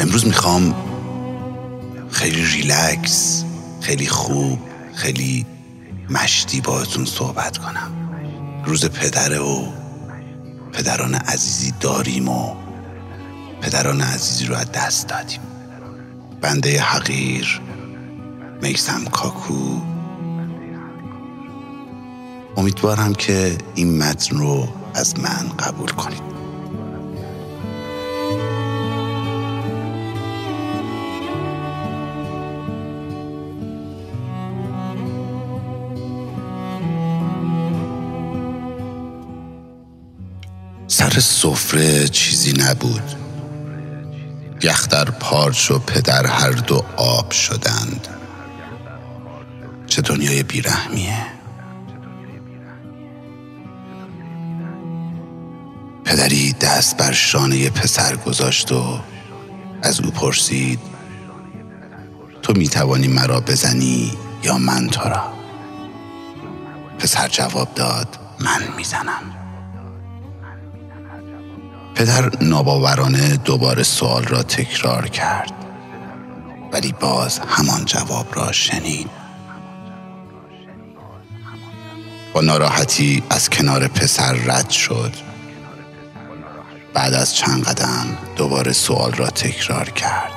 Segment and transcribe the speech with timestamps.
[0.00, 0.74] امروز می‌خوام
[2.10, 3.44] خیلی ریلکس
[3.80, 4.58] خیلی خوب
[4.94, 5.46] خیلی
[6.10, 7.90] مشتی باهاتون صحبت کنم.
[8.64, 9.66] روز پدره و
[10.72, 12.54] پدران عزیزی داریم و
[13.60, 15.40] پدران عزیزی رو از دست دادیم.
[16.40, 17.60] بنده حقیر
[18.62, 19.80] میسم کاکو.
[22.56, 26.39] امیدوارم که این متن رو از من قبول کنید.
[41.00, 43.02] سر سفره چیزی نبود.
[44.62, 48.08] یخ در پارچ و پدر هر دو آب شدند.
[49.86, 51.26] چه دنیای بیرحمیه.
[56.04, 58.98] پدری دست بر شانه پسر گذاشت و
[59.82, 60.80] از او پرسید
[62.42, 65.32] تو می توانی مرا بزنی یا من تو را؟
[66.98, 69.39] پسر جواب داد من می‌زنم.
[71.94, 75.52] پدر ناباورانه دوباره سوال را تکرار کرد.
[76.72, 79.10] ولی باز همان جواب را شنید.
[82.32, 85.14] با ناراحتی از کنار پسر رد شد.
[86.94, 90.32] بعد از چند قدم دوباره سوال را تکرار کرد.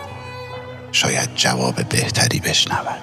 [0.92, 3.02] شاید جواب بهتری بشنود.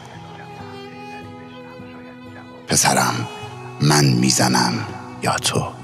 [2.68, 3.28] پسرم
[3.80, 4.86] من می‌زنم
[5.22, 5.79] یا تو؟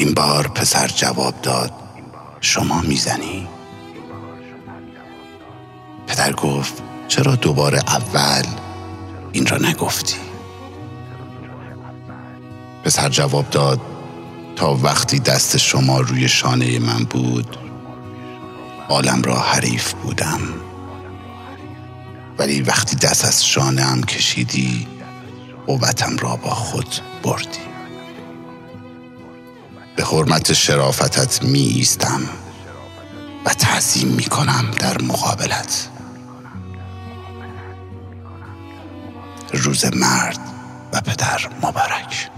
[0.00, 1.72] این بار پسر جواب داد
[2.40, 3.48] شما می‌زنی؟
[6.06, 8.42] پدر گفت چرا دوباره اول
[9.32, 10.16] این را نگفتی؟
[12.84, 13.80] پسر جواب داد
[14.56, 17.56] تا وقتی دست شما روی شانه من بود
[18.88, 20.40] عالم را حریف بودم
[22.38, 24.86] ولی وقتی دست از شانه هم کشیدی
[25.66, 26.88] قوتم را با خود
[27.22, 27.79] بردی
[30.00, 32.20] به حرمت شرافتت می ایستم
[33.44, 35.88] و تعظیم می کنم در مقابلت.
[39.52, 40.38] روز مرد
[40.92, 42.30] و پدر مبارک.